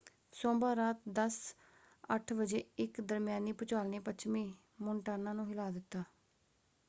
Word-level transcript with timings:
ਸੋਮਵਾਰ 0.33 0.75
ਰਾਤ 0.77 1.01
10:08 1.09 2.33
ਵਜੇ 2.35 2.63
ਇੱਕ 2.79 2.99
ਦਰਮਿਆਨੀ 3.01 3.51
ਭੂਚਾਲ 3.51 3.89
ਨੇ 3.89 3.99
ਪੱਛਮੀ 3.99 4.43
ਮੋਨਟਾਨਾ 4.81 5.33
ਨੂੰ 5.33 5.47
ਹਿਲਾ 5.49 5.69
ਦਿੱਤਾ। 5.71 6.03